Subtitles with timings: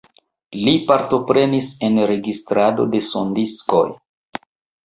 [0.59, 3.87] Li partoprenis en registrado de sondiskoj.